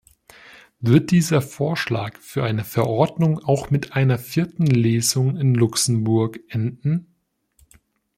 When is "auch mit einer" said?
3.37-4.17